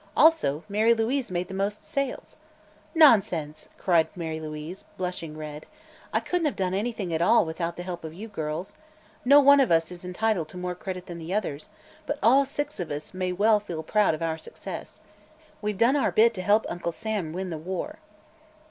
Also, 0.17 0.63
Mary 0.67 0.95
Louise 0.95 1.29
made 1.29 1.47
the 1.47 1.53
most 1.53 1.83
sales." 1.83 2.37
"Nonsense!" 2.95 3.69
cried 3.77 4.07
Mary 4.17 4.39
Louise, 4.39 4.83
blushing 4.97 5.37
red. 5.37 5.67
"I 6.11 6.19
couldn't 6.19 6.47
have 6.47 6.55
done 6.55 6.73
anything 6.73 7.13
at 7.13 7.21
all 7.21 7.45
without 7.45 7.77
the 7.77 7.83
help 7.83 8.03
of 8.03 8.11
you 8.11 8.27
girls. 8.27 8.75
No 9.23 9.39
one 9.39 9.59
of 9.59 9.69
us 9.71 9.91
is 9.91 10.03
entitled 10.03 10.49
to 10.49 10.57
more 10.57 10.73
credit 10.73 11.05
than 11.05 11.19
the 11.19 11.35
others, 11.35 11.69
but 12.07 12.17
all 12.23 12.45
six 12.45 12.79
of 12.79 12.89
us 12.89 13.13
may 13.13 13.31
well 13.31 13.59
feel 13.59 13.83
proud 13.83 14.15
of 14.15 14.23
our 14.23 14.39
success. 14.39 15.01
We've 15.61 15.77
done 15.77 15.95
our 15.95 16.11
bit 16.11 16.33
to 16.33 16.41
help 16.41 16.65
Uncle 16.67 16.91
Sam 16.91 17.31
win 17.31 17.51
the 17.51 17.59
war." 17.59 17.99